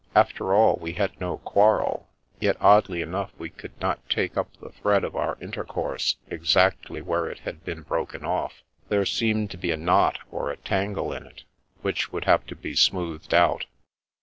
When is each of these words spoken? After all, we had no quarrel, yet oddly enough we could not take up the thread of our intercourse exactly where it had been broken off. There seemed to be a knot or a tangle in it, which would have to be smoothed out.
After 0.15 0.51
all, 0.55 0.79
we 0.81 0.93
had 0.93 1.21
no 1.21 1.37
quarrel, 1.37 2.07
yet 2.39 2.57
oddly 2.59 3.03
enough 3.03 3.29
we 3.37 3.51
could 3.51 3.79
not 3.79 3.99
take 4.09 4.35
up 4.35 4.49
the 4.57 4.71
thread 4.71 5.03
of 5.03 5.15
our 5.15 5.37
intercourse 5.39 6.15
exactly 6.27 7.03
where 7.03 7.29
it 7.29 7.41
had 7.41 7.63
been 7.63 7.83
broken 7.83 8.25
off. 8.25 8.63
There 8.89 9.05
seemed 9.05 9.51
to 9.51 9.57
be 9.57 9.69
a 9.69 9.77
knot 9.77 10.17
or 10.31 10.49
a 10.49 10.57
tangle 10.57 11.13
in 11.13 11.27
it, 11.27 11.43
which 11.83 12.11
would 12.11 12.25
have 12.25 12.47
to 12.47 12.55
be 12.55 12.75
smoothed 12.75 13.31
out. 13.35 13.67